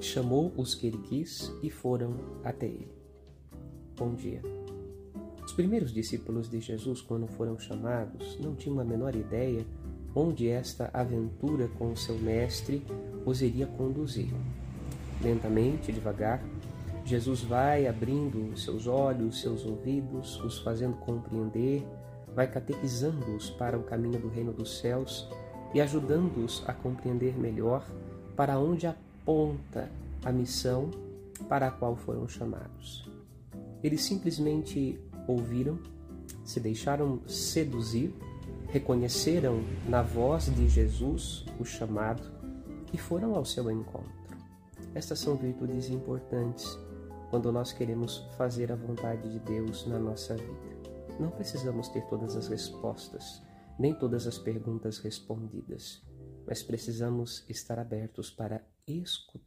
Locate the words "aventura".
10.92-11.68